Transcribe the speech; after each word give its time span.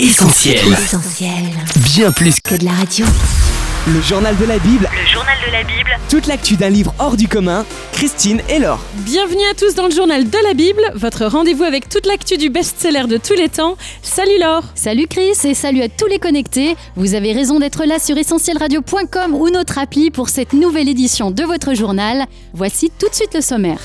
Essentiel. 0.00 0.58
Essentiel. 0.72 1.30
Bien 1.94 2.10
plus 2.10 2.40
Que 2.40 2.56
de 2.56 2.64
la 2.64 2.72
radio. 2.72 3.06
Le 3.86 4.02
journal 4.02 4.36
de 4.36 4.44
la 4.44 4.58
Bible, 4.58 4.88
Le 4.92 5.06
journal 5.08 5.36
de 5.46 5.52
la 5.52 5.62
Bible, 5.62 5.90
toute 6.10 6.26
l'actu 6.26 6.56
d'un 6.56 6.68
livre 6.68 6.92
hors 6.98 7.16
du 7.16 7.28
commun, 7.28 7.64
Christine 7.92 8.42
et 8.48 8.58
Laure. 8.58 8.80
Bienvenue 8.94 9.44
à 9.48 9.54
tous 9.54 9.76
dans 9.76 9.86
le 9.86 9.94
journal 9.94 10.28
de 10.28 10.38
la 10.42 10.52
Bible, 10.52 10.82
votre 10.96 11.26
rendez-vous 11.26 11.62
avec 11.62 11.88
toute 11.88 12.06
l'actu 12.06 12.36
du 12.38 12.50
best-seller 12.50 13.06
de 13.06 13.18
tous 13.18 13.34
les 13.34 13.48
temps. 13.48 13.76
Salut 14.02 14.36
Laure 14.40 14.64
Salut 14.74 15.06
Chris 15.06 15.36
et 15.44 15.54
salut 15.54 15.82
à 15.82 15.88
tous 15.88 16.06
les 16.08 16.18
connectés. 16.18 16.74
Vous 16.96 17.14
avez 17.14 17.32
raison 17.32 17.60
d'être 17.60 17.84
là 17.84 18.00
sur 18.00 18.18
essentielradio.com 18.18 19.32
ou 19.32 19.48
notre 19.50 19.78
appli 19.78 20.10
pour 20.10 20.28
cette 20.28 20.54
nouvelle 20.54 20.88
édition 20.88 21.30
de 21.30 21.44
votre 21.44 21.74
journal. 21.74 22.26
Voici 22.52 22.90
tout 22.98 23.08
de 23.08 23.14
suite 23.14 23.34
le 23.34 23.42
sommaire. 23.42 23.78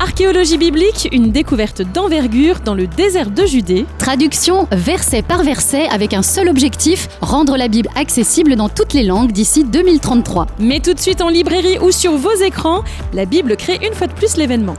Archéologie 0.00 0.58
biblique, 0.58 1.08
une 1.10 1.32
découverte 1.32 1.82
d'envergure 1.82 2.60
dans 2.60 2.74
le 2.74 2.86
désert 2.86 3.32
de 3.32 3.44
Judée. 3.44 3.84
Traduction 3.98 4.68
verset 4.70 5.22
par 5.22 5.42
verset 5.42 5.88
avec 5.88 6.14
un 6.14 6.22
seul 6.22 6.48
objectif, 6.48 7.08
rendre 7.20 7.56
la 7.56 7.66
Bible 7.66 7.88
accessible 7.96 8.54
dans 8.54 8.68
toutes 8.68 8.92
les 8.92 9.02
langues 9.02 9.32
d'ici 9.32 9.64
2033. 9.64 10.46
Mais 10.60 10.78
tout 10.78 10.94
de 10.94 11.00
suite 11.00 11.20
en 11.20 11.28
librairie 11.28 11.80
ou 11.80 11.90
sur 11.90 12.12
vos 12.12 12.34
écrans, 12.34 12.84
la 13.12 13.24
Bible 13.24 13.56
crée 13.56 13.80
une 13.84 13.94
fois 13.94 14.06
de 14.06 14.12
plus 14.12 14.36
l'événement. 14.36 14.76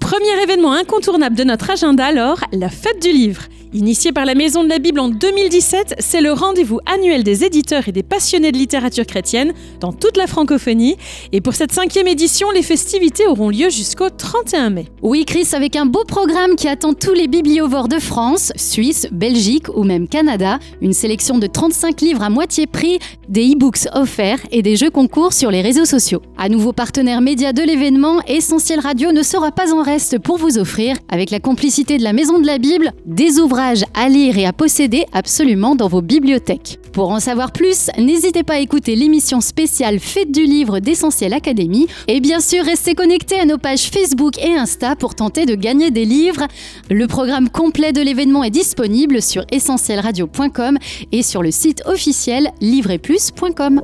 Premier 0.00 0.42
événement 0.42 0.72
incontournable 0.72 1.34
de 1.34 1.44
notre 1.44 1.70
agenda 1.70 2.04
alors, 2.04 2.40
la 2.52 2.68
fête 2.68 3.02
du 3.02 3.12
livre. 3.12 3.42
Initiée 3.72 4.12
par 4.12 4.24
la 4.24 4.36
Maison 4.36 4.62
de 4.62 4.68
la 4.68 4.78
Bible 4.78 5.00
en 5.00 5.08
2017, 5.08 5.96
c'est 5.98 6.20
le 6.20 6.32
rendez-vous 6.32 6.78
annuel 6.86 7.24
des 7.24 7.44
éditeurs 7.44 7.88
et 7.88 7.92
des 7.92 8.04
passionnés 8.04 8.52
de 8.52 8.56
littérature 8.56 9.04
chrétienne 9.04 9.52
dans 9.80 9.92
toute 9.92 10.16
la 10.16 10.28
francophonie. 10.28 10.96
Et 11.32 11.40
pour 11.40 11.54
cette 11.54 11.72
cinquième 11.72 12.06
édition, 12.06 12.50
les 12.52 12.62
festivités 12.62 13.26
auront 13.26 13.50
lieu 13.50 13.68
jusqu'au 13.68 14.08
31 14.08 14.70
mai. 14.70 14.86
Oui 15.02 15.24
Chris, 15.24 15.48
avec 15.52 15.74
un 15.74 15.84
beau 15.84 16.04
programme 16.04 16.54
qui 16.54 16.68
attend 16.68 16.94
tous 16.94 17.12
les 17.12 17.26
bibliovores 17.26 17.88
de 17.88 17.98
France, 17.98 18.52
Suisse, 18.54 19.08
Belgique 19.10 19.68
ou 19.74 19.82
même 19.82 20.06
Canada, 20.06 20.60
une 20.80 20.92
sélection 20.92 21.38
de 21.38 21.48
35 21.48 22.00
livres 22.02 22.22
à 22.22 22.30
moitié 22.30 22.68
prix, 22.68 23.00
des 23.28 23.50
e-books 23.50 23.88
offerts 23.94 24.40
et 24.52 24.62
des 24.62 24.76
jeux 24.76 24.90
concours 24.90 25.32
sur 25.32 25.50
les 25.50 25.60
réseaux 25.60 25.84
sociaux. 25.84 26.22
À 26.38 26.48
nouveau 26.48 26.72
partenaire 26.72 27.20
média 27.20 27.52
de 27.52 27.62
l'événement, 27.62 28.20
Essentiel 28.28 28.78
Radio 28.78 29.10
ne 29.10 29.22
sera 29.22 29.50
pas 29.50 29.74
en 29.74 29.82
reste 29.82 30.20
pour 30.20 30.38
vous 30.38 30.56
offrir, 30.56 30.96
avec 31.08 31.30
la 31.30 31.40
complicité 31.40 31.98
de 31.98 32.04
la 32.04 32.12
Maison 32.12 32.38
de 32.38 32.46
la 32.46 32.58
Bible, 32.58 32.92
des 33.06 33.40
ouvrages 33.40 33.55
à 33.58 34.08
lire 34.08 34.36
et 34.38 34.46
à 34.46 34.52
posséder 34.52 35.06
absolument 35.12 35.74
dans 35.74 35.88
vos 35.88 36.02
bibliothèques. 36.02 36.78
Pour 36.92 37.10
en 37.10 37.20
savoir 37.20 37.52
plus, 37.52 37.90
n'hésitez 37.98 38.42
pas 38.42 38.54
à 38.54 38.58
écouter 38.58 38.96
l'émission 38.96 39.40
spéciale 39.40 39.98
Fête 39.98 40.30
du 40.30 40.44
livre 40.44 40.78
d'Essentiel 40.78 41.32
Académie 41.32 41.86
et 42.08 42.20
bien 42.20 42.40
sûr 42.40 42.64
restez 42.64 42.94
connectés 42.94 43.38
à 43.38 43.44
nos 43.44 43.58
pages 43.58 43.90
Facebook 43.90 44.38
et 44.38 44.54
Insta 44.54 44.96
pour 44.96 45.14
tenter 45.14 45.46
de 45.46 45.54
gagner 45.54 45.90
des 45.90 46.04
livres. 46.04 46.46
Le 46.90 47.06
programme 47.06 47.48
complet 47.48 47.92
de 47.92 48.02
l'événement 48.02 48.44
est 48.44 48.50
disponible 48.50 49.22
sur 49.22 49.44
essentielradio.com 49.50 50.78
et 51.12 51.22
sur 51.22 51.42
le 51.42 51.50
site 51.50 51.82
officiel 51.86 52.50
livreetplus.com. 52.60 53.80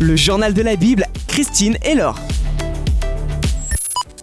Le 0.00 0.16
journal 0.16 0.54
de 0.54 0.62
la 0.62 0.76
Bible, 0.76 1.06
Christine 1.28 1.76
et 1.84 1.94
Laure. 1.94 2.18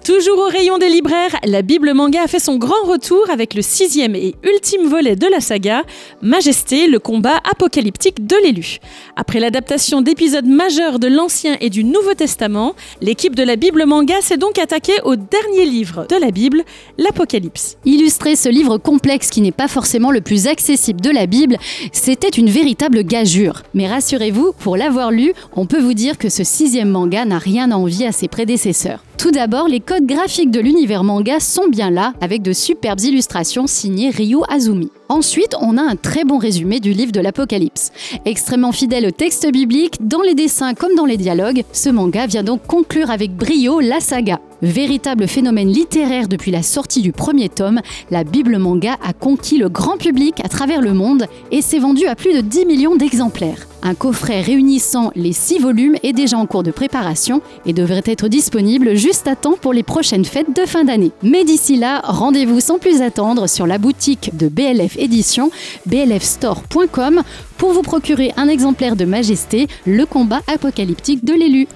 Toujours 0.10 0.40
au 0.40 0.48
rayon 0.48 0.80
des 0.80 0.90
libraires, 0.90 1.36
la 1.46 1.62
Bible 1.62 1.94
manga 1.94 2.24
a 2.24 2.28
fait 2.28 2.40
son 2.40 2.58
grand 2.58 2.84
retour 2.84 3.30
avec 3.30 3.54
le 3.54 3.62
sixième 3.62 4.16
et 4.16 4.34
ultime 4.42 4.88
volet 4.88 5.16
de 5.16 5.28
la 5.28 5.40
saga, 5.40 5.84
Majesté, 6.24 6.88
le 6.88 6.98
combat 6.98 7.40
apocalyptique 7.48 8.26
de 8.26 8.36
l'élu. 8.44 8.80
Après 9.16 9.40
l'adaptation 9.40 10.02
d'épisodes 10.02 10.48
majeurs 10.48 10.98
de 10.98 11.06
l'Ancien 11.06 11.58
et 11.62 11.70
du 11.70 11.84
Nouveau 11.84 12.16
Testament, 12.16 12.74
l'équipe 13.02 13.36
de 13.36 13.44
la 13.44 13.56
Bible 13.56 13.86
manga 13.86 14.20
s'est 14.22 14.38
donc 14.38 14.58
attaquée 14.58 15.00
au 15.04 15.16
dernier 15.16 15.66
livre 15.66 16.08
de 16.10 16.16
la 16.16 16.32
Bible, 16.32 16.64
l'Apocalypse. 16.98 17.78
Illustrer 17.86 18.36
ce 18.36 18.50
livre 18.50 18.80
complexe 18.80 19.30
qui 19.30 19.42
n'est 19.42 19.52
pas 19.52 19.68
forcément 19.68 20.10
le 20.10 20.22
plus 20.22 20.48
accessible 20.48 21.02
de 21.02 21.12
la 21.12 21.28
Bible, 21.28 21.60
c'était 21.92 22.30
une 22.30 22.50
véritable 22.50 23.04
gageure. 23.04 23.62
Mais 23.76 23.88
rassurez-vous, 23.88 24.54
pour 24.58 24.76
l'avoir 24.76 25.12
lu, 25.12 25.34
on 25.56 25.68
peut 25.68 25.80
vous 25.80 25.94
dire 25.94 26.18
que 26.18 26.30
ce 26.30 26.44
sixième 26.44 26.90
manga 26.90 27.26
n'a 27.26 27.38
rien 27.38 27.70
à 27.70 27.76
envier 27.76 28.08
à 28.08 28.12
ses 28.12 28.28
prédécesseurs. 28.28 29.04
Tout 29.20 29.32
d'abord, 29.32 29.68
les 29.68 29.82
codes 29.82 30.06
graphiques 30.06 30.50
de 30.50 30.62
l'univers 30.62 31.04
manga 31.04 31.42
sont 31.42 31.68
bien 31.68 31.92
là, 31.92 32.14
avec 32.22 32.42
de 32.42 32.54
superbes 32.54 33.02
illustrations 33.02 33.68
signées 33.68 34.12
Ryu 34.12 34.38
Azumi. 34.48 34.92
Ensuite, 35.12 35.56
on 35.60 35.76
a 35.78 35.82
un 35.82 35.96
très 35.96 36.24
bon 36.24 36.38
résumé 36.38 36.80
du 36.80 36.94
livre 36.94 37.12
de 37.12 37.20
l'Apocalypse. 37.20 37.92
Extrêmement 38.26 38.72
fidèle 38.72 39.08
au 39.08 39.12
texte 39.12 39.52
biblique, 39.52 39.96
dans 40.02 40.22
les 40.22 40.36
dessins 40.36 40.76
comme 40.76 40.94
dans 40.96 41.06
les 41.06 41.18
dialogues, 41.18 41.64
ce 41.74 41.90
manga 41.90 42.28
vient 42.28 42.44
donc 42.44 42.62
conclure 42.68 43.10
avec 43.10 43.36
brio 43.36 43.80
la 43.80 44.02
saga. 44.02 44.40
Véritable 44.62 45.28
phénomène 45.28 45.70
littéraire 45.70 46.28
depuis 46.28 46.52
la 46.52 46.62
sortie 46.62 47.02
du 47.02 47.12
premier 47.12 47.50
tome, 47.50 47.80
la 48.12 48.24
Bible 48.24 48.60
manga 48.60 48.98
a 49.04 49.14
conquis 49.14 49.58
le 49.58 49.70
grand 49.70 49.98
public 49.98 50.42
à 50.44 50.50
travers 50.50 50.82
le 50.82 50.94
monde 50.94 51.26
et 51.52 51.62
s'est 51.62 51.80
vendue 51.80 52.08
à 52.08 52.16
plus 52.16 52.34
de 52.34 52.42
10 52.42 52.66
millions 52.66 52.96
d'exemplaires. 52.96 53.68
Un 53.82 53.96
coffret 53.96 54.42
réunissant 54.42 55.12
les 55.16 55.32
6 55.32 55.60
volumes 55.60 55.96
est 56.04 56.12
déjà 56.12 56.38
en 56.38 56.46
cours 56.46 56.64
de 56.64 56.72
préparation 56.72 57.42
et 57.66 57.72
devrait 57.72 58.04
être 58.06 58.28
disponible 58.28 58.96
juste 58.96 59.28
à 59.28 59.38
temps 59.38 59.56
pour 59.60 59.72
les 59.72 59.84
prochaines 59.84 60.26
fêtes 60.26 60.54
de 60.54 60.66
fin 60.66 60.84
d'année. 60.84 61.12
Mais 61.24 61.46
d'ici 61.46 61.78
là, 61.78 62.02
rendez-vous 62.04 62.60
sans 62.60 62.78
plus 62.78 63.02
attendre 63.02 63.48
sur 63.48 63.66
la 63.66 63.78
boutique 63.78 64.32
de 64.36 64.50
BLF 64.50 64.98
Édition, 65.00 65.52
blfstore.com, 65.86 67.24
pour 67.58 67.74
vous 67.74 67.82
procurer 67.82 68.32
un 68.38 68.48
exemplaire 68.48 68.96
de 68.96 69.06
Majesté, 69.06 69.68
le 69.86 70.06
combat 70.06 70.42
apocalyptique 70.48 71.26
de 71.26 71.34
l'élu. 71.34 71.68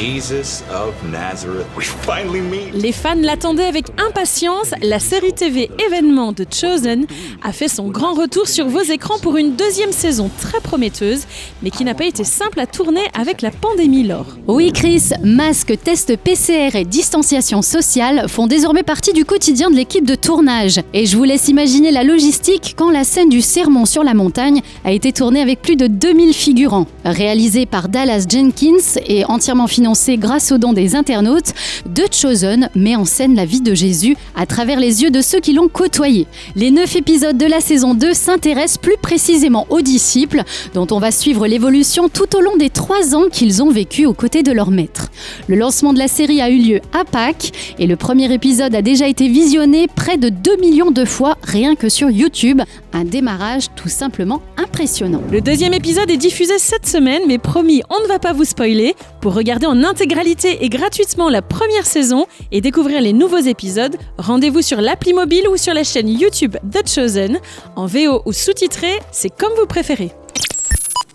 Jesus 0.00 0.62
of 0.72 0.94
Nazareth. 1.12 1.66
We 1.76 1.84
finally 1.84 2.40
meet. 2.40 2.72
Les 2.72 2.90
fans 2.90 3.20
l'attendaient 3.20 3.66
avec 3.66 3.84
impatience. 4.00 4.70
La 4.80 4.98
série 4.98 5.34
TV 5.34 5.70
événement 5.86 6.32
de 6.32 6.46
Chosen 6.50 7.04
a 7.42 7.52
fait 7.52 7.68
son 7.68 7.88
grand 7.88 8.14
retour 8.14 8.48
sur 8.48 8.66
vos 8.66 8.80
écrans 8.80 9.18
pour 9.20 9.36
une 9.36 9.56
deuxième 9.56 9.92
saison 9.92 10.30
très 10.40 10.60
prometteuse, 10.60 11.24
mais 11.62 11.68
qui 11.68 11.84
n'a 11.84 11.92
pas 11.92 12.06
été 12.06 12.24
simple 12.24 12.60
à 12.60 12.66
tourner 12.66 13.02
avec 13.12 13.42
la 13.42 13.50
pandémie 13.50 14.04
lors. 14.04 14.24
Oui 14.46 14.72
Chris, 14.72 15.10
masque, 15.22 15.74
test 15.84 16.16
PCR 16.16 16.76
et 16.76 16.86
distanciation 16.86 17.60
sociale 17.60 18.26
font 18.26 18.46
désormais 18.46 18.82
partie 18.82 19.12
du 19.12 19.26
quotidien 19.26 19.70
de 19.70 19.76
l'équipe 19.76 20.06
de 20.06 20.14
tournage. 20.14 20.80
Et 20.94 21.04
je 21.04 21.14
vous 21.14 21.24
laisse 21.24 21.48
imaginer 21.48 21.90
la 21.90 22.04
logistique 22.04 22.74
quand 22.74 22.90
la 22.90 23.04
scène 23.04 23.28
du 23.28 23.42
sermon 23.42 23.84
sur 23.84 24.02
la 24.02 24.14
montagne 24.14 24.62
a 24.82 24.92
été 24.92 25.12
tournée 25.12 25.42
avec 25.42 25.60
plus 25.60 25.76
de 25.76 25.88
2000 25.88 26.32
figurants. 26.32 26.86
Réalisée 27.04 27.66
par 27.66 27.90
Dallas 27.90 28.24
Jenkins 28.26 28.98
et 29.06 29.26
entièrement 29.26 29.66
financée 29.66 29.89
grâce 30.18 30.52
aux 30.52 30.58
dons 30.58 30.72
des 30.72 30.94
internautes, 30.94 31.52
The 31.94 32.12
Chosen 32.14 32.68
met 32.74 32.96
en 32.96 33.04
scène 33.04 33.34
la 33.34 33.44
vie 33.44 33.60
de 33.60 33.74
Jésus 33.74 34.16
à 34.36 34.46
travers 34.46 34.78
les 34.78 35.02
yeux 35.02 35.10
de 35.10 35.20
ceux 35.20 35.40
qui 35.40 35.52
l'ont 35.52 35.68
côtoyé. 35.68 36.26
Les 36.56 36.70
neuf 36.70 36.96
épisodes 36.96 37.36
de 37.36 37.46
la 37.46 37.60
saison 37.60 37.94
2 37.94 38.14
s'intéressent 38.14 38.78
plus 38.78 38.96
précisément 39.00 39.66
aux 39.70 39.80
disciples, 39.80 40.42
dont 40.74 40.86
on 40.90 40.98
va 40.98 41.10
suivre 41.10 41.46
l'évolution 41.46 42.08
tout 42.08 42.36
au 42.36 42.40
long 42.40 42.56
des 42.56 42.70
trois 42.70 43.14
ans 43.14 43.28
qu'ils 43.30 43.62
ont 43.62 43.70
vécu 43.70 44.06
aux 44.06 44.14
côtés 44.14 44.42
de 44.42 44.52
leur 44.52 44.70
maître. 44.70 45.08
Le 45.48 45.56
lancement 45.56 45.92
de 45.92 45.98
la 45.98 46.08
série 46.08 46.40
a 46.40 46.50
eu 46.50 46.58
lieu 46.58 46.80
à 46.92 47.04
Pâques 47.04 47.52
et 47.78 47.86
le 47.86 47.96
premier 47.96 48.32
épisode 48.32 48.74
a 48.74 48.82
déjà 48.82 49.08
été 49.08 49.28
visionné 49.28 49.86
près 49.88 50.16
de 50.16 50.28
2 50.28 50.56
millions 50.56 50.90
de 50.90 51.04
fois 51.04 51.36
rien 51.42 51.74
que 51.74 51.88
sur 51.88 52.10
YouTube. 52.10 52.62
Un 52.92 53.04
démarrage 53.04 53.66
tout 53.76 53.88
simplement 53.88 54.42
impressionnant. 54.56 55.22
Le 55.30 55.40
deuxième 55.40 55.74
épisode 55.74 56.10
est 56.10 56.16
diffusé 56.16 56.58
cette 56.58 56.86
semaine, 56.86 57.22
mais 57.26 57.38
promis, 57.38 57.82
on 57.88 58.02
ne 58.02 58.08
va 58.08 58.18
pas 58.18 58.32
vous 58.32 58.44
spoiler. 58.44 58.94
Pour 59.20 59.34
regarder 59.34 59.66
en 59.66 59.79
intégralité 59.84 60.64
et 60.64 60.68
gratuitement 60.68 61.28
la 61.28 61.42
première 61.42 61.86
saison 61.86 62.26
et 62.52 62.60
découvrir 62.60 63.00
les 63.00 63.12
nouveaux 63.12 63.38
épisodes, 63.38 63.96
rendez-vous 64.18 64.62
sur 64.62 64.80
l'appli 64.80 65.12
mobile 65.12 65.48
ou 65.48 65.56
sur 65.56 65.74
la 65.74 65.84
chaîne 65.84 66.08
YouTube 66.08 66.56
The 66.70 66.88
Chosen. 66.88 67.38
En 67.76 67.86
VO 67.86 68.22
ou 68.24 68.32
sous-titré, 68.32 68.98
c'est 69.12 69.30
comme 69.30 69.52
vous 69.58 69.66
préférez. 69.66 70.12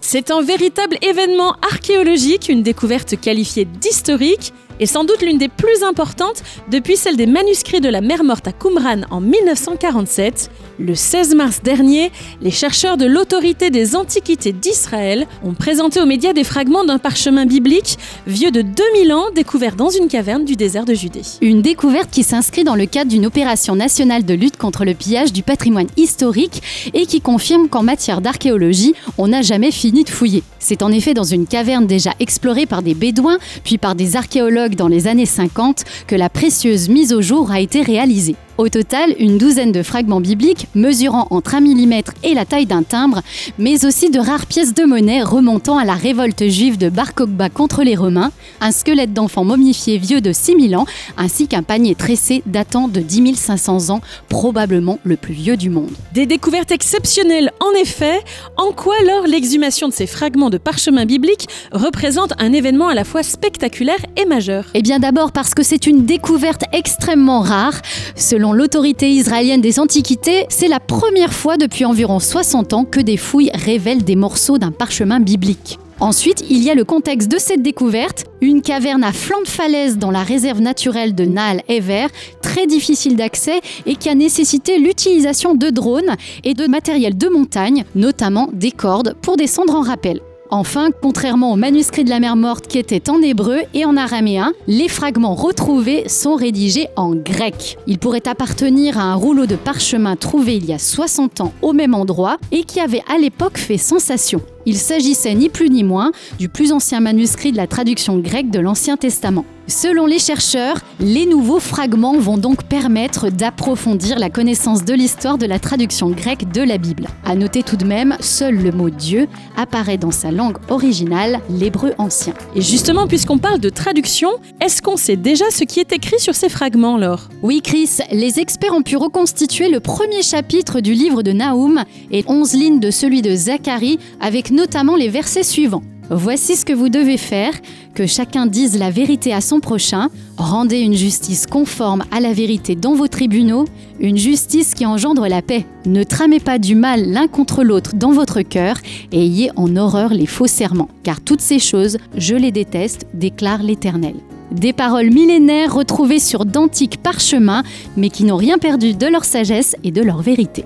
C'est 0.01 0.29
un 0.29 0.41
véritable 0.41 0.97
événement 1.01 1.55
archéologique, 1.61 2.47
une 2.47 2.61
découverte 2.61 3.19
qualifiée 3.19 3.65
d'historique 3.65 4.53
et 4.79 4.85
sans 4.85 5.03
doute 5.03 5.21
l'une 5.21 5.37
des 5.37 5.47
plus 5.47 5.83
importantes 5.83 6.43
depuis 6.69 6.95
celle 6.95 7.17
des 7.17 7.25
manuscrits 7.25 7.81
de 7.81 7.89
la 7.89 8.01
mer 8.01 8.23
morte 8.23 8.47
à 8.47 8.51
Qumran 8.51 9.01
en 9.09 9.19
1947. 9.19 10.51
Le 10.77 10.93
16 10.93 11.35
mars 11.35 11.61
dernier, 11.63 12.11
les 12.41 12.51
chercheurs 12.51 12.97
de 12.97 13.05
l'autorité 13.05 13.69
des 13.69 13.95
antiquités 13.95 14.51
d'Israël 14.51 15.25
ont 15.41 15.53
présenté 15.53 16.01
aux 16.01 16.05
médias 16.05 16.33
des 16.33 16.43
fragments 16.43 16.83
d'un 16.83 16.97
parchemin 16.97 17.45
biblique 17.45 17.97
vieux 18.27 18.51
de 18.51 18.61
2000 18.61 19.13
ans 19.13 19.27
découvert 19.33 19.77
dans 19.77 19.89
une 19.89 20.09
caverne 20.09 20.43
du 20.43 20.57
désert 20.57 20.83
de 20.83 20.93
Judée. 20.93 21.21
Une 21.41 21.61
découverte 21.61 22.09
qui 22.11 22.23
s'inscrit 22.23 22.65
dans 22.65 22.75
le 22.75 22.87
cadre 22.87 23.09
d'une 23.09 23.25
opération 23.25 23.75
nationale 23.75 24.25
de 24.25 24.33
lutte 24.33 24.57
contre 24.57 24.83
le 24.83 24.93
pillage 24.93 25.31
du 25.31 25.43
patrimoine 25.43 25.87
historique 25.95 26.61
et 26.93 27.05
qui 27.05 27.21
confirme 27.21 27.69
qu'en 27.69 27.83
matière 27.83 28.19
d'archéologie, 28.19 28.95
on 29.17 29.29
n'a 29.29 29.43
jamais 29.43 29.71
fini 29.71 30.03
de 30.03 30.09
fouiller. 30.09 30.43
C'est 30.59 30.83
en 30.83 30.91
effet 30.91 31.13
dans 31.13 31.23
une 31.23 31.47
caverne 31.47 31.87
déjà 31.87 32.11
explorée 32.19 32.65
par 32.65 32.81
des 32.81 32.95
bédouins, 32.95 33.37
puis 33.63 33.77
par 33.77 33.95
des 33.95 34.17
archéologues 34.17 34.75
dans 34.75 34.89
les 34.89 35.07
années 35.07 35.25
50, 35.25 35.83
que 36.07 36.15
la 36.15 36.29
précieuse 36.29 36.89
mise 36.89 37.13
au 37.13 37.21
jour 37.21 37.51
a 37.51 37.61
été 37.61 37.81
réalisée. 37.81 38.35
Au 38.57 38.69
total, 38.69 39.13
une 39.19 39.37
douzaine 39.37 39.73
de 39.73 39.83
fragments 39.83 40.21
bibliques 40.21 40.67
mesurant 40.75 41.27
entre 41.29 41.55
1 41.55 41.59
mm 41.59 41.93
et 42.23 42.33
la 42.33 42.45
taille 42.45 42.65
d'un 42.65 42.83
timbre, 42.83 43.21
mais 43.59 43.85
aussi 43.85 44.09
de 44.09 44.17
rares 44.17 44.45
pièces 44.45 44.73
de 44.73 44.85
monnaie 44.85 45.23
remontant 45.23 45.77
à 45.77 45.83
la 45.83 45.95
révolte 45.95 46.47
juive 46.47 46.77
de 46.77 46.87
Bar 46.87 47.13
Kokhba 47.13 47.49
contre 47.49 47.83
les 47.83 47.97
Romains, 47.97 48.31
un 48.61 48.71
squelette 48.71 49.11
d'enfant 49.11 49.43
momifié 49.43 49.97
vieux 49.97 50.21
de 50.21 50.31
6000 50.31 50.77
ans, 50.77 50.85
ainsi 51.17 51.49
qu'un 51.49 51.63
panier 51.63 51.95
tressé 51.95 52.43
datant 52.45 52.87
de 52.87 53.01
10 53.01 53.35
500 53.35 53.89
ans, 53.89 53.99
probablement 54.29 54.99
le 55.03 55.17
plus 55.17 55.33
vieux 55.33 55.57
du 55.57 55.69
monde. 55.69 55.91
Des 56.13 56.25
découvertes 56.25 56.71
exceptionnelles, 56.71 57.51
en 57.59 57.77
effet. 57.77 58.21
En 58.55 58.71
quoi 58.71 58.95
alors 59.01 59.27
l'exhumation 59.27 59.89
de 59.89 59.93
ces 59.93 60.07
fragments 60.07 60.49
de 60.49 60.57
parchemin 60.57 61.05
biblique 61.05 61.49
représente 61.73 62.31
un 62.39 62.53
événement 62.53 62.87
à 62.87 62.95
la 62.95 63.03
fois 63.03 63.21
spectaculaire 63.21 64.05
et 64.15 64.25
majeur? 64.25 64.63
Eh 64.75 64.81
bien 64.81 64.99
d'abord 64.99 65.33
parce 65.33 65.53
que 65.53 65.63
c'est 65.63 65.87
une 65.87 66.05
découverte 66.05 66.63
extrêmement 66.71 67.41
rare. 67.41 67.81
Selon 68.15 68.44
l'autorité 68.53 69.09
israélienne 69.11 69.61
des 69.61 69.79
Antiquités, 69.79 70.45
c'est 70.49 70.67
la 70.67 70.79
première 70.79 71.33
fois 71.33 71.57
depuis 71.57 71.85
environ 71.85 72.19
60 72.19 72.73
ans 72.73 72.85
que 72.85 72.99
des 72.99 73.17
fouilles 73.17 73.51
révèlent 73.53 74.03
des 74.03 74.15
morceaux 74.15 74.57
d'un 74.57 74.71
parchemin 74.71 75.19
biblique. 75.19 75.79
Ensuite, 76.01 76.43
il 76.49 76.61
y 76.61 76.69
a 76.69 76.75
le 76.75 76.83
contexte 76.83 77.31
de 77.31 77.37
cette 77.37 77.61
découverte, 77.61 78.25
une 78.41 78.61
caverne 78.61 79.03
à 79.03 79.13
flanc 79.13 79.41
de 79.41 79.47
falaise 79.47 79.97
dans 79.97 80.11
la 80.11 80.23
réserve 80.23 80.59
naturelle 80.59 81.15
de 81.15 81.23
Naal 81.23 81.61
Ever, 81.69 82.07
très 82.41 82.67
difficile 82.67 83.15
d'accès 83.15 83.61
et 83.85 83.95
qui 83.95 84.09
a 84.09 84.15
nécessité 84.15 84.77
l'utilisation 84.77 85.55
de 85.55 85.69
drones 85.69 86.15
et 86.43 86.53
de 86.53 86.67
matériel 86.67 87.17
de 87.17 87.29
montagne, 87.29 87.85
notamment 87.95 88.49
des 88.51 88.71
cordes, 88.71 89.15
pour 89.21 89.37
descendre 89.37 89.73
en 89.75 89.81
rappel. 89.81 90.19
Enfin, 90.49 90.89
contrairement 91.01 91.51
aux 91.53 91.55
manuscrits 91.55 92.03
de 92.03 92.09
la 92.09 92.19
mer 92.19 92.35
morte 92.35 92.67
qui 92.67 92.77
étaient 92.77 93.09
en 93.09 93.21
hébreu 93.21 93.61
et 93.73 93.85
en 93.85 93.97
araméen, 93.97 94.53
les 94.67 94.87
fragments 94.87 95.35
retrouvés 95.35 96.07
sont 96.07 96.35
rédigés 96.35 96.87
en 96.95 97.15
grec. 97.15 97.77
Ils 97.87 97.99
pourraient 97.99 98.27
appartenir 98.27 98.97
à 98.97 99.03
un 99.03 99.15
rouleau 99.15 99.45
de 99.45 99.55
parchemin 99.55 100.15
trouvé 100.15 100.57
il 100.57 100.65
y 100.65 100.73
a 100.73 100.79
60 100.79 101.41
ans 101.41 101.53
au 101.61 101.73
même 101.73 101.93
endroit 101.93 102.37
et 102.51 102.63
qui 102.63 102.79
avait 102.79 103.03
à 103.13 103.17
l'époque 103.17 103.57
fait 103.57 103.77
sensation. 103.77 104.41
Il 104.65 104.77
s'agissait 104.77 105.35
ni 105.35 105.49
plus 105.49 105.69
ni 105.69 105.83
moins 105.83 106.11
du 106.39 106.49
plus 106.49 106.71
ancien 106.71 106.99
manuscrit 106.99 107.51
de 107.51 107.57
la 107.57 107.67
traduction 107.67 108.17
grecque 108.17 108.49
de 108.49 108.59
l'Ancien 108.59 108.97
Testament. 108.97 109.45
Selon 109.67 110.05
les 110.05 110.19
chercheurs, 110.19 110.77
les 110.99 111.25
nouveaux 111.25 111.59
fragments 111.59 112.19
vont 112.19 112.37
donc 112.37 112.65
permettre 112.65 113.31
d'approfondir 113.31 114.19
la 114.19 114.29
connaissance 114.29 114.85
de 114.85 114.93
l'histoire 114.93 115.39
de 115.39 115.47
la 115.47 115.57
traduction 115.57 116.11
grecque 116.11 116.51
de 116.51 116.61
la 116.61 116.77
Bible. 116.77 117.07
À 117.25 117.35
noter 117.35 117.63
tout 117.63 117.75
de 117.75 117.85
même, 117.85 118.15
seul 118.19 118.55
le 118.55 118.71
mot 118.71 118.91
Dieu 118.91 119.27
apparaît 119.57 119.97
dans 119.97 120.11
sa 120.11 120.29
langue 120.29 120.57
originale, 120.69 121.39
l'hébreu 121.49 121.93
ancien. 121.97 122.35
Et 122.55 122.61
justement, 122.61 123.07
puisqu'on 123.07 123.39
parle 123.39 123.59
de 123.59 123.69
traduction, 123.69 124.29
est-ce 124.61 124.83
qu'on 124.83 124.97
sait 124.97 125.15
déjà 125.15 125.45
ce 125.49 125.63
qui 125.63 125.79
est 125.79 125.91
écrit 125.93 126.19
sur 126.19 126.35
ces 126.35 126.49
fragments, 126.49 126.97
Laure? 126.97 127.29
Oui, 127.41 127.61
Chris, 127.63 127.97
les 128.11 128.39
experts 128.39 128.73
ont 128.75 128.83
pu 128.83 128.97
reconstituer 128.97 129.69
le 129.69 129.79
premier 129.79 130.21
chapitre 130.21 130.79
du 130.79 130.93
livre 130.93 131.23
de 131.23 131.31
Naoum 131.31 131.83
et 132.11 132.23
11 132.27 132.53
lignes 132.53 132.79
de 132.79 132.91
celui 132.91 133.23
de 133.23 133.35
Zacharie 133.35 133.97
avec 134.21 134.51
notamment 134.55 134.95
les 134.95 135.09
versets 135.09 135.43
suivants. 135.43 135.83
Voici 136.09 136.55
ce 136.55 136.65
que 136.65 136.73
vous 136.73 136.89
devez 136.89 137.17
faire, 137.17 137.53
que 137.95 138.05
chacun 138.05 138.45
dise 138.45 138.77
la 138.77 138.91
vérité 138.91 139.33
à 139.33 139.41
son 139.41 139.59
prochain, 139.59 140.09
rendez 140.37 140.79
une 140.79 140.93
justice 140.93 141.47
conforme 141.47 142.03
à 142.11 142.19
la 142.19 142.31
vérité 142.31 142.75
dans 142.75 142.93
vos 142.93 143.07
tribunaux, 143.07 143.65
une 143.99 144.17
justice 144.17 144.75
qui 144.75 144.85
engendre 144.85 145.27
la 145.27 145.41
paix. 145.41 145.65
Ne 145.87 146.03
tramez 146.03 146.39
pas 146.39 146.59
du 146.59 146.75
mal 146.75 147.09
l'un 147.11 147.27
contre 147.27 147.63
l'autre 147.63 147.95
dans 147.95 148.11
votre 148.11 148.43
cœur 148.43 148.77
et 149.11 149.25
ayez 149.25 149.49
en 149.55 149.75
horreur 149.75 150.13
les 150.13 150.27
faux 150.27 150.47
serments, 150.47 150.89
car 151.01 151.21
toutes 151.21 151.41
ces 151.41 151.59
choses, 151.59 151.97
je 152.15 152.35
les 152.35 152.51
déteste, 152.51 153.07
déclare 153.15 153.63
l'Éternel. 153.63 154.15
Des 154.51 154.73
paroles 154.73 155.11
millénaires 155.11 155.73
retrouvées 155.73 156.19
sur 156.19 156.45
d'antiques 156.45 157.01
parchemins, 157.01 157.63
mais 157.97 158.11
qui 158.11 158.25
n'ont 158.25 158.37
rien 158.37 158.59
perdu 158.59 158.93
de 158.93 159.07
leur 159.07 159.25
sagesse 159.25 159.75
et 159.83 159.89
de 159.89 160.03
leur 160.03 160.21
vérité. 160.21 160.65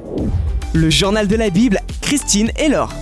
Le 0.73 0.89
journal 0.89 1.29
de 1.29 1.37
la 1.37 1.49
Bible, 1.49 1.79
Christine 2.01 2.51
et 2.59 2.67
Laure. 2.67 2.93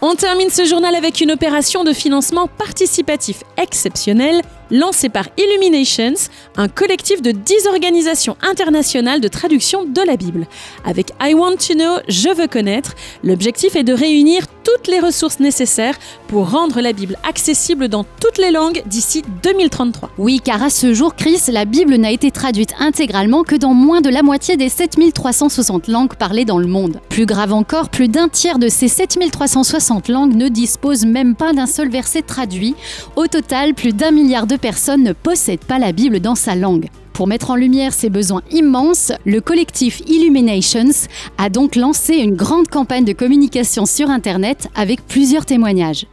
On 0.00 0.14
termine 0.14 0.48
ce 0.48 0.64
journal 0.64 0.94
avec 0.94 1.20
une 1.20 1.32
opération 1.32 1.82
de 1.82 1.92
financement 1.92 2.46
participatif 2.46 3.42
exceptionnelle 3.56 4.42
lancée 4.70 5.08
par 5.08 5.24
Illuminations, 5.36 6.14
un 6.56 6.68
collectif 6.68 7.20
de 7.20 7.32
10 7.32 7.66
organisations 7.66 8.36
internationales 8.40 9.20
de 9.20 9.26
traduction 9.26 9.84
de 9.84 10.00
la 10.02 10.16
Bible. 10.16 10.46
Avec 10.84 11.10
I 11.20 11.34
Want 11.34 11.56
to 11.56 11.74
Know, 11.74 11.96
Je 12.06 12.28
veux 12.32 12.46
connaître, 12.46 12.94
l'objectif 13.24 13.74
est 13.74 13.82
de 13.82 13.92
réunir 13.92 14.46
les 14.88 15.00
ressources 15.00 15.40
nécessaires 15.40 15.98
pour 16.26 16.50
rendre 16.50 16.80
la 16.80 16.92
Bible 16.92 17.16
accessible 17.28 17.88
dans 17.88 18.04
toutes 18.04 18.38
les 18.38 18.50
langues 18.50 18.82
d'ici 18.86 19.22
2033. 19.42 20.10
Oui, 20.18 20.40
car 20.42 20.62
à 20.62 20.70
ce 20.70 20.94
jour, 20.94 21.14
Chris, 21.14 21.40
la 21.48 21.64
Bible 21.64 21.94
n'a 21.96 22.10
été 22.10 22.30
traduite 22.30 22.74
intégralement 22.78 23.42
que 23.42 23.54
dans 23.54 23.74
moins 23.74 24.00
de 24.00 24.10
la 24.10 24.22
moitié 24.22 24.56
des 24.56 24.68
7360 24.68 25.88
langues 25.88 26.14
parlées 26.14 26.44
dans 26.44 26.58
le 26.58 26.66
monde. 26.66 27.00
Plus 27.08 27.26
grave 27.26 27.52
encore, 27.52 27.88
plus 27.88 28.08
d'un 28.08 28.28
tiers 28.28 28.58
de 28.58 28.68
ces 28.68 28.88
7360 28.88 30.08
langues 30.08 30.34
ne 30.34 30.48
disposent 30.48 31.06
même 31.06 31.34
pas 31.34 31.52
d'un 31.52 31.66
seul 31.66 31.88
verset 31.88 32.22
traduit. 32.22 32.74
Au 33.16 33.26
total, 33.26 33.74
plus 33.74 33.92
d'un 33.92 34.10
milliard 34.10 34.46
de 34.46 34.56
personnes 34.56 35.02
ne 35.02 35.12
possèdent 35.12 35.64
pas 35.64 35.78
la 35.78 35.92
Bible 35.92 36.20
dans 36.20 36.34
sa 36.34 36.54
langue. 36.54 36.88
Pour 37.18 37.26
mettre 37.26 37.50
en 37.50 37.56
lumière 37.56 37.92
ces 37.92 38.10
besoins 38.10 38.42
immenses, 38.52 39.10
le 39.26 39.40
collectif 39.40 40.02
Illuminations 40.06 41.08
a 41.36 41.48
donc 41.50 41.74
lancé 41.74 42.14
une 42.14 42.36
grande 42.36 42.68
campagne 42.68 43.04
de 43.04 43.12
communication 43.12 43.86
sur 43.86 44.08
Internet 44.08 44.68
avec 44.76 45.04
plusieurs 45.04 45.44
témoignages. 45.44 46.06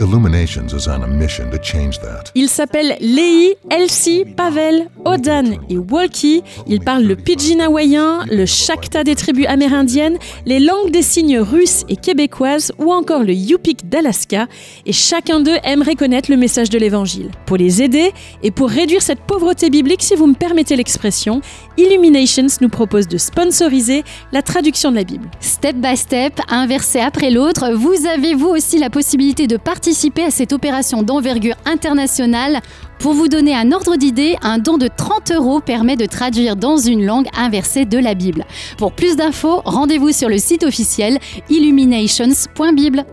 Illuminations 0.00 0.68
is 0.72 0.88
on 0.88 1.02
a 1.02 1.06
mission 1.06 1.50
to 1.50 1.58
change 1.62 1.98
that. 2.00 2.30
Ils 2.34 2.48
s'appellent 2.48 2.96
Lei, 3.00 3.54
Elsie, 3.68 4.24
Pavel, 4.24 4.88
Odan 5.04 5.58
et 5.68 5.76
Walkie. 5.76 6.42
Ils 6.66 6.80
parlent 6.80 7.04
le 7.04 7.16
pidgin 7.16 7.60
hawaïen, 7.60 8.24
le 8.30 8.46
shakta 8.46 9.04
des 9.04 9.14
tribus 9.14 9.46
amérindiennes, 9.46 10.16
les 10.46 10.58
langues 10.58 10.90
des 10.90 11.02
signes 11.02 11.38
russes 11.38 11.84
et 11.90 11.96
québécoises 11.96 12.72
ou 12.78 12.90
encore 12.94 13.24
le 13.24 13.34
yupik 13.34 13.90
d'Alaska. 13.90 14.46
Et 14.86 14.92
chacun 14.92 15.40
d'eux 15.40 15.58
aimerait 15.64 15.96
connaître 15.96 16.30
le 16.30 16.38
message 16.38 16.70
de 16.70 16.78
l'évangile. 16.78 17.30
Pour 17.44 17.58
les 17.58 17.82
aider 17.82 18.12
et 18.42 18.50
pour 18.50 18.70
réduire 18.70 19.02
cette 19.02 19.20
pauvreté 19.20 19.68
biblique, 19.68 20.02
si 20.02 20.14
vous 20.14 20.26
me 20.26 20.34
permettez 20.34 20.76
l'expression, 20.76 21.42
Illuminations 21.76 22.46
nous 22.62 22.70
propose 22.70 23.06
de 23.06 23.18
sponsoriser 23.18 24.02
la 24.32 24.40
traduction 24.40 24.90
de 24.90 24.96
la 24.96 25.04
Bible. 25.04 25.30
Step 25.40 25.76
by 25.76 25.96
step, 25.96 26.40
un 26.48 26.66
verset 26.66 27.00
après 27.00 27.30
l'autre, 27.30 27.72
vous 27.74 28.06
avez 28.06 28.34
vous 28.34 28.48
aussi 28.48 28.78
la 28.78 28.88
possibilité 28.88 29.46
de 29.46 29.58
participer 29.90 30.22
à 30.22 30.30
cette 30.30 30.52
opération 30.52 31.02
d'envergure 31.02 31.56
internationale. 31.64 32.60
Pour 33.00 33.14
vous 33.14 33.28
donner 33.28 33.54
un 33.54 33.72
ordre 33.72 33.96
d'idée, 33.96 34.36
un 34.42 34.58
don 34.58 34.76
de 34.76 34.86
30 34.94 35.32
euros 35.32 35.60
permet 35.60 35.96
de 35.96 36.04
traduire 36.04 36.54
dans 36.54 36.76
une 36.76 37.06
langue 37.06 37.28
un 37.34 37.48
verset 37.48 37.86
de 37.86 37.96
la 37.96 38.12
Bible. 38.12 38.44
Pour 38.76 38.92
plus 38.92 39.16
d'infos, 39.16 39.62
rendez-vous 39.64 40.12
sur 40.12 40.28
le 40.28 40.36
site 40.36 40.64
officiel 40.64 41.18
illuminations.bible. 41.48 43.06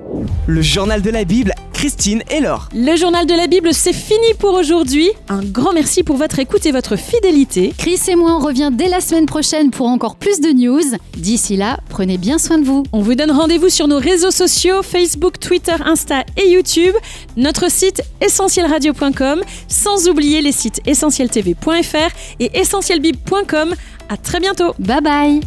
Le 0.46 0.62
journal 0.62 1.02
de 1.02 1.10
la 1.10 1.24
Bible, 1.24 1.54
Christine 1.72 2.24
et 2.32 2.42
Laure. 2.42 2.68
Le 2.74 2.98
journal 2.98 3.26
de 3.28 3.34
la 3.34 3.48
Bible, 3.48 3.70
c'est 3.72 3.94
fini 3.94 4.34
pour 4.40 4.56
aujourd'hui. 4.56 5.12
Un 5.30 5.44
grand 5.44 5.74
merci 5.74 6.04
pour 6.04 6.18
votre 6.18 6.40
écoute 6.40 6.66
et 6.66 6.72
votre 6.72 6.96
fidélité. 6.96 7.74
Chris 7.78 8.00
et 8.08 8.16
moi, 8.16 8.36
on 8.36 8.40
revient 8.40 8.72
dès 8.74 8.90
la 8.90 9.00
semaine 9.00 9.26
prochaine 9.26 9.70
pour 9.70 9.88
encore 9.88 10.16
plus 10.16 10.42
de 10.42 10.50
news. 10.50 10.98
D'ici 11.16 11.56
là, 11.56 11.78
prenez 11.90 12.18
bien 12.18 12.40
soin 12.40 12.58
de 12.58 12.66
vous. 12.66 12.84
On 12.94 13.02
vous 13.02 13.16
donne 13.16 13.32
rendez-vous 13.32 13.70
sur 13.70 13.88
nos 13.88 14.00
réseaux 14.00 14.32
sociaux 14.32 14.82
Facebook, 14.82 15.40
Twitter, 15.40 15.76
Insta 15.86 16.24
et 16.36 16.50
YouTube. 16.50 16.96
Notre 17.38 17.70
site 17.72 18.02
essentielradio.com, 18.22 19.42
sans 19.78 20.08
oublier 20.08 20.42
les 20.42 20.52
sites 20.52 20.82
essentieltv.fr 20.86 22.12
et 22.40 22.60
essentielbib.com. 22.60 23.76
À 24.10 24.18
très 24.18 24.40
bientôt. 24.40 24.74
Bye 24.80 25.02
bye. 25.02 25.42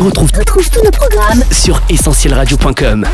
On 0.00 0.06
retrouve, 0.06 0.30
tous 0.70 0.82
nos 0.82 0.90
programmes 0.90 1.44
sur 1.52 1.80
essentielradio.com. 1.88 3.06